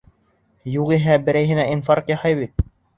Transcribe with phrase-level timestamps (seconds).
[0.77, 2.71] Юғиһә, берәйһенә инфаркт яһай бит.